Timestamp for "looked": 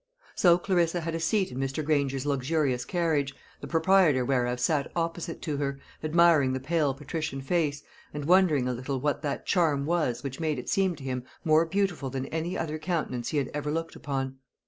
13.71-13.95